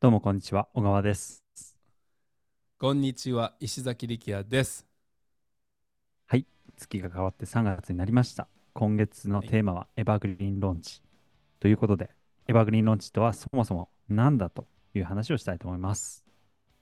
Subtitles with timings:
[0.00, 1.42] どうもこんにちは、小川です。
[2.78, 4.86] こんにちは、石崎力也です。
[6.28, 6.46] はい、
[6.76, 8.46] 月が変わって3月になりました。
[8.74, 11.02] 今月のテーマはエバーグリーンローンチ
[11.58, 12.10] ということで、
[12.46, 16.24] エバーグリーンローンチとはそもそも何だという話をしたいと思います。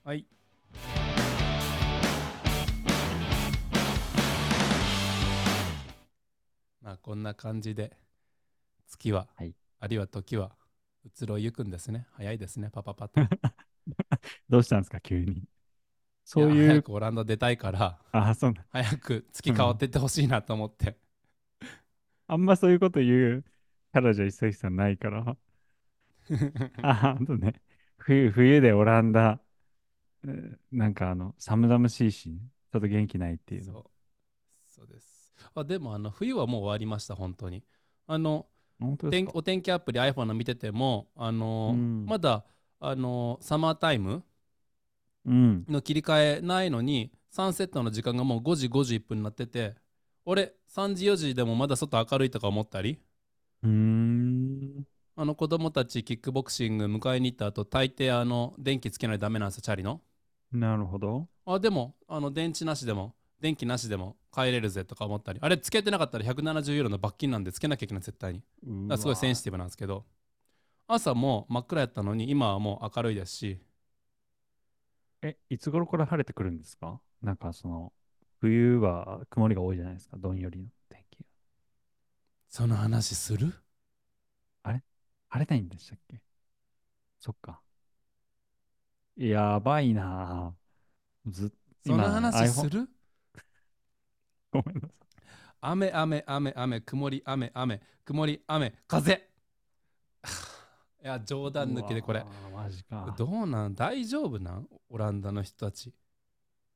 [0.03, 0.27] はい。
[6.83, 7.97] まあこんな感じで
[8.87, 10.51] 月は、はい、あるいは時は
[11.05, 12.07] 移ろいゆくんですね。
[12.11, 13.21] 早いですね、パパパと。
[14.49, 15.43] どうしたんですか、急に。
[16.25, 16.67] そういう。
[16.67, 20.95] 早くオランダ出たいから、あそうな早く月変わってってほしいなと思って、うん。
[22.27, 23.43] あんまそういうこと言う
[23.93, 25.37] キャラじゃ一切さんないから。
[26.81, 27.61] あ、とね。
[27.97, 29.41] 冬、冬でオランダ、
[30.71, 32.39] なんかあの、寒々しいし、
[32.71, 33.85] ちょっと元気ないっていうそう
[34.65, 35.33] そうです。
[35.55, 37.63] あでもあの、冬はもう終わりました、本当に。
[38.07, 38.47] あの、
[39.09, 42.45] 天お天気アプリ iPhone の見てても、あのーうん、まだ、
[42.79, 44.23] あのー、サマータイム
[45.25, 49.75] の切り替えないのに、サンセットの時間がもう5時51分になってて、
[50.25, 52.99] 俺、3時4時でもまだ外明るいとか思ったり、
[53.63, 54.85] うん。
[55.15, 60.01] あの子供たちキックボクシング迎えに行った後大抵あの電気つけないとダメなんですよチャリの。
[60.51, 61.27] なるほど。
[61.45, 68.43] あでもあの電池なしでも電気なしでも帰れるぜとか思ったりあれつけてなかったら170ユーロの罰金なんでつけなきゃいけない絶対に。
[68.97, 70.05] すごいセンシティブなんですけど。
[70.87, 73.61] 朝も真っ暗やったのに今はもう明るいですし。
[75.21, 77.01] えいつ頃から晴れてくるんですか？
[77.21, 77.91] なんかその
[78.39, 81.25] 冬は曇りが多いじゃないですかどんよりの天気
[82.49, 83.53] その話する？
[84.63, 84.83] あれ？
[85.29, 86.21] 晴れないんでしたっけ？
[87.19, 87.61] そっか。
[89.17, 90.55] やばいな
[91.25, 91.51] ず
[91.85, 92.87] その話する？
[94.51, 94.91] ごめんなさい。
[95.61, 99.29] 雨、雨、雨、雨、曇り、雨、雨、曇り、雨、風。
[101.03, 102.23] いや、冗談抜きでこれ。
[102.53, 103.13] マジか。
[103.17, 103.75] どうなん？
[103.75, 104.67] 大丈夫なん？
[104.89, 105.93] オランダの人たち。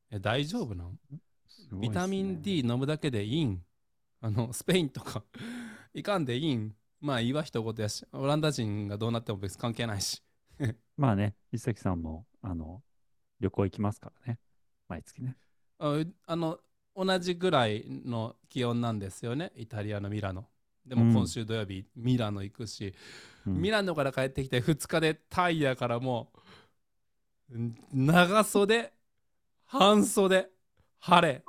[0.09, 1.19] え、大丈夫なん、ね、
[1.73, 3.63] ビタミン D 飲むだけでいいん？
[4.21, 5.23] あの、スペインとか
[5.93, 6.75] いかんでいいん？
[6.99, 8.05] まあいいわ、一言やし。
[8.11, 10.21] オランダ人がどうなっても別に関係ないし。
[10.97, 12.83] まあね、一崎さんも、あの、
[13.39, 14.39] 旅行行きますからね。
[14.87, 15.35] 毎月ね。
[15.79, 16.59] ああの、
[17.03, 19.51] 同じぐらいの気温なんですよね。
[19.55, 20.47] イタリアのミラノ。
[20.85, 22.93] でも今週土曜日、ミラノ行くし、
[23.45, 26.31] うん、ミラノから帰ってきて2日でタイヤからも
[27.51, 27.57] う
[27.93, 28.91] 長袖
[29.65, 30.49] 半袖
[30.99, 31.43] 晴れ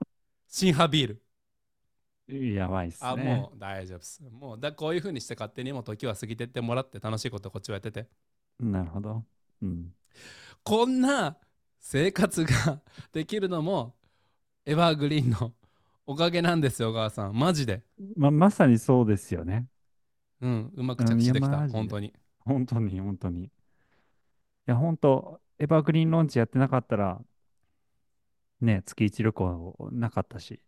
[0.48, 1.22] 新ハビール。
[2.54, 3.10] やばいっすね。
[3.10, 4.22] あもう大丈夫です。
[4.22, 8.08] もうだこういうふうにして勝手にも時は過ぎてってもらって楽しいことこっちはやってて。
[8.60, 9.24] なるほど、
[9.62, 9.92] うん、
[10.62, 11.36] こんな
[11.80, 12.80] 生活が
[13.12, 13.94] できるのも
[14.64, 15.52] エバーグリーンの
[16.06, 17.36] おかげなんですよ、お母さん。
[17.36, 17.82] マジで。
[18.16, 19.66] ままさにそうですよね。
[20.40, 22.12] うん、うまく着地できた、本当に。
[22.40, 23.44] 本当に、本当に。
[23.44, 23.50] い
[24.66, 27.20] や、本当、エバーグリーンローンチやってなかったら、
[28.60, 30.60] ね、月1旅行なかったし。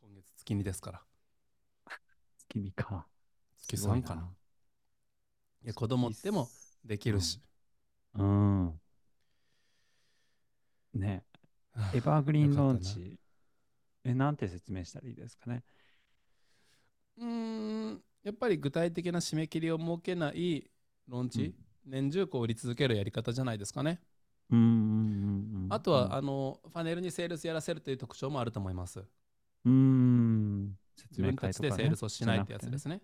[0.00, 1.02] 今月月2ですから。
[2.38, 3.06] 月2か。
[3.66, 4.30] 月3かな。
[5.64, 6.48] いや、子供っても
[6.84, 7.40] できるし。
[8.14, 8.66] うん。
[8.66, 8.80] うん、
[10.94, 11.24] ね。
[11.94, 13.18] エバーグリーンローンチ、
[14.04, 15.62] え、なんて説明したらいいですかね？
[17.18, 20.70] うん、やっぱり具体的な締め切りを設けない
[21.08, 21.54] ローンチ、うん、
[21.86, 24.00] 年中こう売り続けるやり方じゃないですかね。
[24.50, 29.02] うんうんあとは、あのファネルにセールスやらせるという特徴もあると思います。
[29.64, 30.78] うん。
[31.10, 33.02] 自分たちでセールスをしないってやつですね。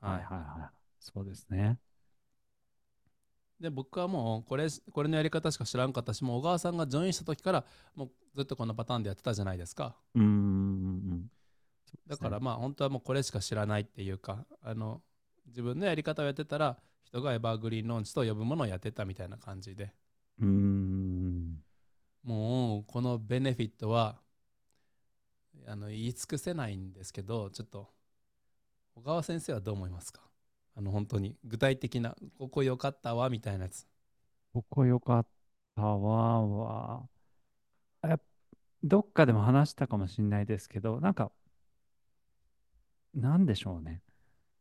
[0.00, 0.70] はいはいはい。
[1.00, 1.78] そうですね。
[3.60, 7.64] で僕はもうこれこれのやり方しか知らんかったしもう小川さんがジョインした時から
[7.94, 9.96] もうずっとこのパターンでやってたじゃないですか。
[10.14, 11.30] うんうん
[12.06, 15.02] だからまあ本当はもうこれしか知らないっていうかあの
[15.46, 19.92] 自分のやり方をやってたら人がエバーグリーンローンチと呼ぶものをやってたみたいな感じで。
[20.40, 21.62] うん
[22.22, 24.20] もうこのベネフィットは
[25.66, 27.88] あの言い尽くせないんですけどちょっと
[28.94, 30.20] 小川先生はどう思いますか？
[30.78, 33.84] あの本当に具体的なここ良かったわみたいなやつ。
[34.52, 35.26] ここ良かっ
[35.74, 37.08] たわは
[38.04, 38.20] や
[38.84, 41.32] どっかでも話したかもしれないですけどなんか
[43.12, 44.02] なんでしょうね。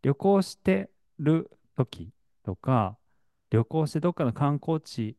[0.02, 2.10] 旅行してる時
[2.44, 2.98] とか
[3.52, 5.18] 旅行してどっかの観光地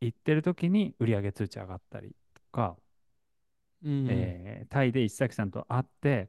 [0.00, 2.76] 行ってる時に売上通知上がったりとか、
[3.84, 6.28] うん、えー、タイで石崎さんと会って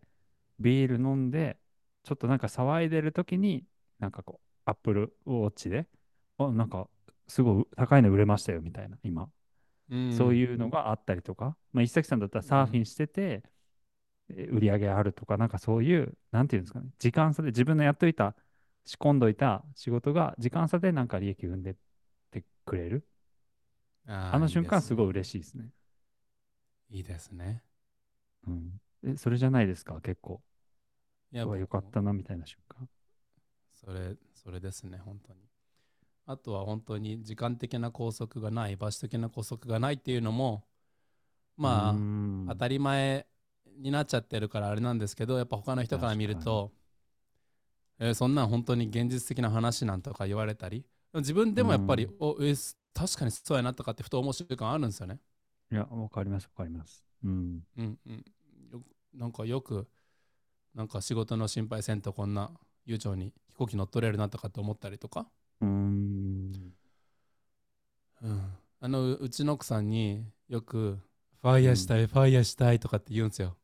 [0.60, 1.58] ビール飲んで
[2.04, 3.64] ちょっとなんか騒いでる時に
[4.00, 5.88] なんかこう、アップルウォッチで、
[6.38, 6.88] あ、なんか、
[7.28, 9.30] すごい高いの売れましたよみたいな、今。
[9.92, 13.44] うん、そういうのがあったりとか、まあ、石崎さんだったらサーフィンしてて、
[14.30, 18.36] うん、売り上げあるとか、なんかそういう、なんていうんですかね、時間差で自分のやっといた
[18.86, 21.76] 仕込んどいた仕事が時間差でなんか利益を生んでっ
[22.32, 23.06] てくれる。
[24.06, 25.70] あの瞬間すごい嬉しいですね。
[26.90, 27.64] いいですね。
[28.48, 28.82] うん。
[29.04, 30.42] え、それじゃないですか、結構。
[31.32, 32.90] いや、よかったなみたいな瞬間。
[33.86, 35.40] それ、それですね、本当に。
[36.26, 40.64] あとは本当に時間的な拘束がない、場所的な拘束がないっていうのも、
[41.58, 41.96] ま
[42.48, 43.26] あ、当たり前
[43.78, 46.72] になっちゃってるからあれなんですけど、やっぱ他の人から見ると、
[48.00, 55.20] えー、そんなん本当に現実的な話なんとか言われたり、自分でもやっぱり、おえー、確かにそうやなとかってふと思う瞬間あるんですよね。
[55.72, 57.04] いや、わかります、わかります。
[57.24, 57.64] うん。
[57.78, 58.26] うんうん。
[59.14, 59.88] なんかよく、
[60.76, 62.52] なんか仕事の心配せんとこんな
[62.86, 65.28] 悠長に飛行機乗っ取れるなとかって思ったりとか。
[65.62, 66.74] うん。
[68.22, 68.54] うん。
[68.80, 71.00] あの、うちの奥さんによく、
[71.42, 73.58] ファイヤーしたい、うん、ファイヤーしたいとかって言うんですよ。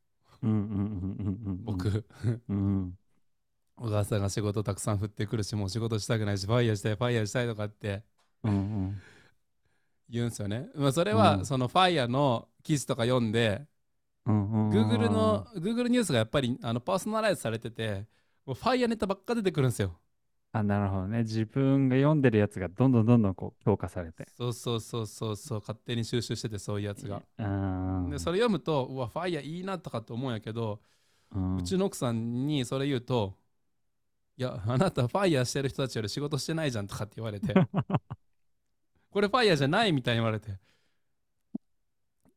[0.44, 1.63] うんうんうんうんうん。
[1.63, 2.06] 僕。
[2.50, 2.97] うん。
[3.77, 8.03] お母さんが仕事たくさん降ってくるし、もう仕事したくないし、ファイヤーしたい、ファイヤーしたいとかって
[10.09, 10.69] 言うんですよね。
[10.75, 13.65] まあ、それは、そのファイヤーの記事とか読んで、
[14.25, 18.06] Google の、Google ニュースがやっぱりあのパーソナライズされてて、
[18.53, 19.97] ファイヤーネタばっか出てくるんですよ。
[20.51, 21.19] あ、なるほどね。
[21.24, 24.25] 自分が読んでるやつがどんどんどんどんこう強化されて。
[24.38, 27.21] そうそうそうそうそう、勝手に収集してて、そういうやつが。
[28.09, 30.80] で、それ読むと、うわ、ファイヤーいいなとかって思うんやけど、
[31.57, 33.36] うちの奥さんにそれ言うと、
[34.38, 37.53] いや、あなたファイヤーしてる人たちより仕事してないじゃんとかって言われて、
[39.12, 40.57] これファイヤーじゃないみたいに言われて、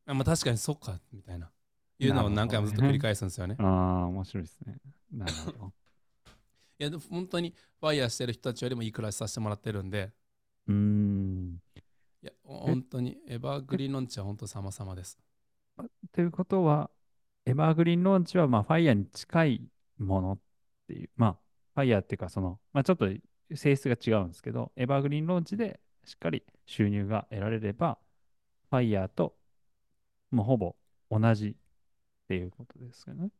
[0.05, 1.49] あまあ確かにそっか、みたいな。
[1.99, 3.55] いうのを何回もずっと繰り返すんですよね。
[3.55, 4.77] ねああ、面白いですね。
[5.11, 5.73] なるほど。
[6.79, 10.11] いや、本当にファイヤーしてる人たちよりもいい暮らしさせてもらってるんで。
[10.67, 11.61] うん。
[12.21, 15.19] いや、本当にエバーグリーンロンチは本当様々です。
[16.13, 16.89] ということは、
[17.45, 19.67] エバーグリーンロンチはまあファイヤーに近い
[19.97, 20.39] ものっ
[20.87, 21.37] ていう、まあ
[21.75, 23.09] ファイヤーっていうか、その、まあ、ちょっと
[23.55, 27.97] 性質が違うんですけど、エバーグリーンローンチでしっかり収入が得られれば、
[28.69, 29.35] ファイヤーと
[30.31, 30.75] もうほぼ
[31.11, 31.55] 同じっ
[32.27, 33.31] ていうことですよね。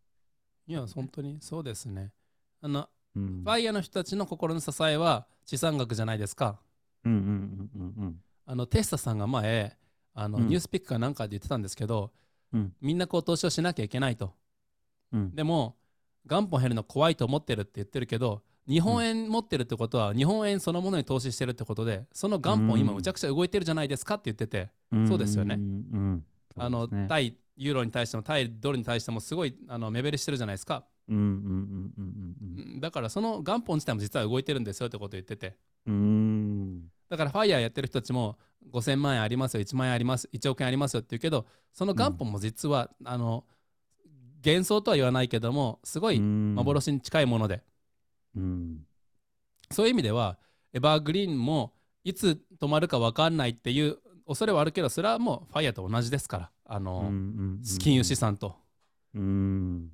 [0.67, 2.11] いや、本当にそうですね。
[2.61, 6.59] あの、うん、ファイヤーの人たちの心の支えは資産額じゃないですか。
[7.05, 8.21] うんうんうんうんうん。
[8.45, 9.77] あの、テスタさんが前、
[10.13, 12.11] あの、うん、ニュースピックかなんかで言ってたんですけど、
[12.53, 14.33] うん、みんなこう投資をしなきゃいけないと。
[15.13, 15.77] うん、でも、
[16.25, 24.69] 元本減るの怖いと思ってるって言ってるけど日本円持ってるってことは、日本円そのものに投資してるってことでその元本今むちゃくちゃ動いてるじゃないですかって言ってて、
[25.07, 25.59] そうですよね。
[26.55, 30.85] あの対ユーロに対しても対ドルに対してもすごいあの目減りしてるじゃないですか。
[32.79, 35.55] だからその元本自体も実は動いてるんですよってことを言ってて。
[37.09, 38.37] だからファイヤーやってる人たちも
[38.71, 43.45] 5000万円ありますよ1万円あります1億円ありますよって言うけどその元本も実は、あの
[44.45, 47.61] 幻想とは言わないけどもすごい幻に近いもので、
[48.37, 48.85] うん、
[49.71, 50.37] そういう意味では
[50.73, 51.73] エバーグリーンも
[52.03, 53.97] いつ止まるか分かんないっていう
[54.27, 57.11] 恐れはあるけどそれはもうファイヤーと同じですからあの、うんうんう
[57.59, 58.55] ん、金融資産と。
[59.15, 59.89] うん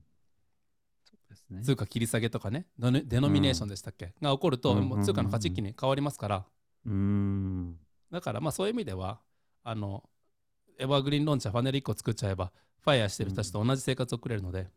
[1.50, 6.46] ね、通貨切り下げとかねデノミネーションでしたっけ、が起こると、もう通貨の価値一気に変わりますから、
[6.86, 7.78] うん。
[8.12, 9.20] だからまあそういう意味では
[9.64, 10.10] あの
[10.80, 12.52] エバーグリーンローンチャーファネル1個作っちゃえば
[12.82, 14.68] ファイヤーしてる人たちと同じ生活を送れるので、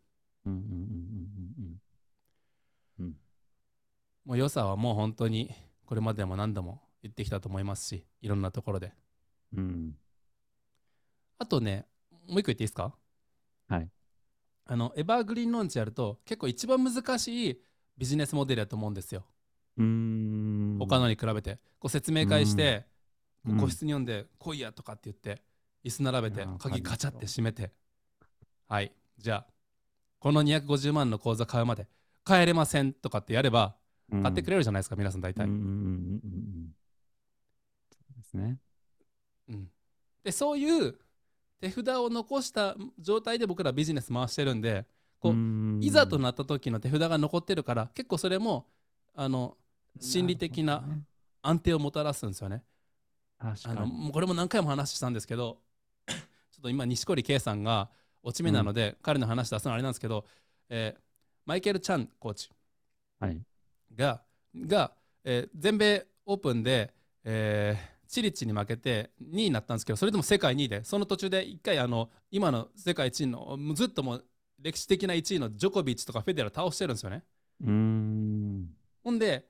[0.47, 0.53] うん。
[0.53, 1.81] うんうんうん
[3.00, 3.17] うん、
[4.25, 5.55] もう良さはもう本当に
[5.87, 8.93] これまでも何度も言ってきたと思いますしいろんなところで、
[9.56, 9.96] うん、
[11.39, 11.87] あとね
[12.27, 12.93] もう一個言っていいですか？
[13.69, 13.89] はい
[14.70, 17.60] あのエバーグリーンローンチやると結構一番難しい
[17.96, 19.25] ビジネスモデルだと思うんですよ。
[19.79, 20.77] うん。
[20.79, 21.58] 他のに比べて。
[21.79, 22.84] こう説明会して、
[23.58, 25.43] 個室に読んで来いやとかって言って
[25.84, 27.72] 椅子並べて鍵ガチャって閉めて。
[28.69, 28.93] はい。
[29.17, 29.46] じゃあ
[30.19, 31.89] この250万の口座買うまで
[32.25, 33.77] 帰れませんとかってやれば
[34.10, 35.46] 買ってくれるじゃないですか、皆さん大体。
[35.46, 35.56] そう
[38.17, 38.58] ですね。
[39.48, 39.70] うん、
[40.25, 40.98] でそういう
[41.60, 44.86] 手札を残した状態で僕らビジネス回してるんで
[45.19, 48.67] こういざとなった時の手札が残ってるから結構それも
[49.15, 49.56] あの
[50.00, 50.84] 心理的な
[51.43, 52.62] 安定をもたらすんですよね。
[53.41, 55.58] あのこれも何回も話したんですけど
[56.06, 56.15] ちょ
[56.58, 57.88] っと今錦織圭さんが
[58.22, 60.24] 落ち目なので、うん、彼の話出すのはあれなんですけど、
[60.69, 61.00] えー、
[61.46, 62.50] マイケル・チャンコーチ。
[63.94, 64.22] が,、
[64.56, 64.93] が
[65.24, 66.93] えー、全米オープンで、
[67.24, 74.24] えー、チリッチに負けて2位になったんですけどそれでも世界2位でその途中で1回あの今の世界1位のずっともう
[74.60, 77.22] 歴史的な1位のジョコビッチとかフェデラー倒してるんですよね。
[77.65, 78.70] うん
[79.05, 79.46] ほんで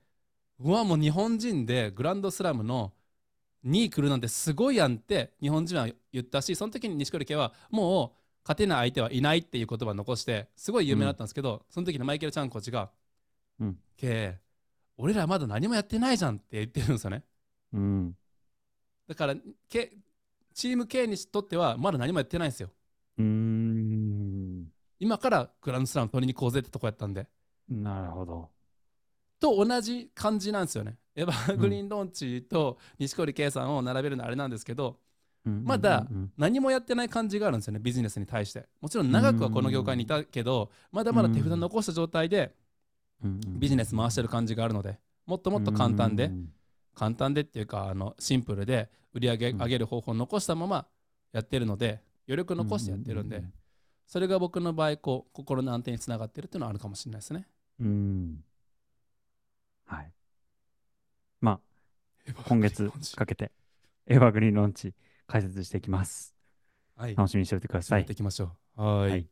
[0.59, 2.93] うわもう日本人でグランドスラムの
[3.65, 12.89] 2位来るなんてすごいやんって日本人は言ったしその時に錦織圭はもう勝てない相手はいないっていう言葉を残してすごい有名だったんですけど、うん、その時のマイケル・チャンコーチが
[13.59, 13.79] 「うん、
[14.97, 17.23] 俺らまだ何もやってないじゃんって言ってるんですよね。
[17.73, 18.17] うん、
[19.09, 19.35] だから
[19.67, 19.91] け
[20.53, 22.69] チーム K にとってはまだ何もやってないんですよ。
[23.17, 24.67] うん
[24.99, 27.27] 今からグランドスラム取りに行こうぜってとこやったんで。
[27.67, 28.49] なるほど。
[29.39, 30.97] と同じ感じなんですよね。
[31.15, 34.99] エヴァーグリーンローンチと錦織圭さんを並べるのはあれなんですけど、
[35.43, 36.05] まだ
[36.37, 38.67] 何もやってない感じがあるんですよね、ビジネスに対して。
[38.79, 42.53] もちろん長くはこの業界にいたけど、まだまだ手札残した状態で
[43.23, 46.31] ビジネス回してる感じがあるので、もっともっと簡単で、
[46.99, 50.85] 簡単でっていうかあのシンプルで売り上げ上げる方法を残したまま
[51.31, 53.41] やってるので、余力残してやってるんで、
[54.05, 57.47] それが僕の場合こう心の安定につながってるっていうのはあるかもしれないですね。
[57.79, 58.43] うん
[59.85, 60.11] はい。
[61.39, 61.59] ま
[62.27, 63.51] あ、今月かけて
[64.05, 64.93] エヴァグリーンローンチ
[65.25, 66.35] 解説していきます。
[66.97, 67.15] はい。
[67.15, 68.01] 楽しみにしておいてください。
[68.01, 68.83] やっていきましょう。
[68.83, 69.09] はい。
[69.11, 69.27] はい